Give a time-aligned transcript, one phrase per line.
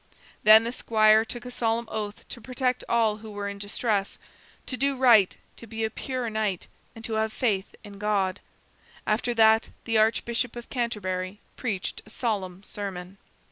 [0.41, 4.17] Then the squire took a solemn oath to protect all who were in distress,
[4.65, 8.39] to do right, to be a pure knight, and to have faith in God.
[9.05, 13.19] After that the Archbishop of Canterbury preached a solemn sermon.